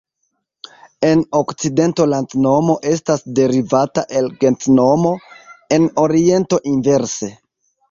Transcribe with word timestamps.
En 1.09 1.19
okcidento 1.39 2.07
landnomo 2.13 2.77
estas 2.93 3.23
derivata 3.41 4.05
el 4.23 4.33
gentnomo; 4.41 5.15
en 5.81 5.89
oriento 6.07 6.63
inverse. 6.75 7.33